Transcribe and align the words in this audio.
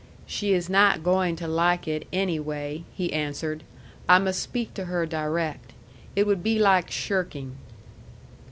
"She 0.25 0.51
is 0.53 0.67
not 0.67 1.03
going 1.03 1.35
to 1.35 1.47
like 1.47 1.87
it, 1.87 2.07
anyway," 2.11 2.85
he 2.91 3.13
answered. 3.13 3.61
"I 4.09 4.17
must 4.17 4.39
speak 4.41 4.73
to 4.73 4.85
her 4.85 5.05
direct. 5.05 5.73
It 6.15 6.25
would 6.25 6.41
be 6.41 6.57
like 6.57 6.89
shirking." 6.89 7.57